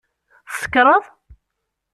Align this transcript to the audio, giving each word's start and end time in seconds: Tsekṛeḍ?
Tsekṛeḍ? 0.49 1.03